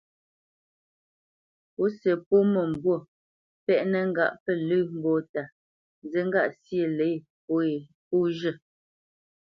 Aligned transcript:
Pǔsi 1.73 2.11
pô 2.27 2.37
mə̂mbû 2.53 2.93
pɛ́ʼnə 3.65 3.99
ŋgâʼ 4.09 4.33
pə 4.43 4.51
lə̂ 4.67 4.79
mbóta, 4.95 5.43
nzí 6.03 6.19
ŋgâʼ 6.27 6.47
syê 6.61 6.83
lě 6.97 7.07
pó 8.09 8.17
zhə́. 8.39 8.55